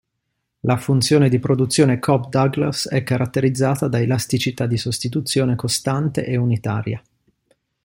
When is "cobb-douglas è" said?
1.99-3.03